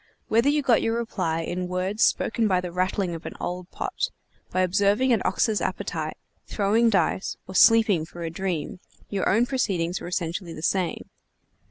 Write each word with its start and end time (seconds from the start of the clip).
Whether 0.29 0.49
you 0.49 0.63
got 0.63 0.81
your 0.81 0.95
reply 0.97 1.41
in 1.41 1.67
words 1.67 2.03
spoken 2.03 2.47
by 2.47 2.59
the 2.59 2.71
rattling 2.71 3.13
of 3.13 3.27
an 3.27 3.35
old 3.39 3.69
pot, 3.69 4.09
by 4.49 4.61
observing 4.61 5.13
an 5.13 5.21
ox's 5.25 5.61
appetite, 5.61 6.17
throwing 6.47 6.89
dice, 6.89 7.37
or 7.47 7.53
sleeping 7.53 8.05
for 8.07 8.23
a 8.23 8.31
dream, 8.31 8.79
your 9.11 9.29
own 9.29 9.45
proceedings 9.45 10.01
were 10.01 10.07
essentially 10.07 10.53
the 10.53 10.63
same. 10.63 11.11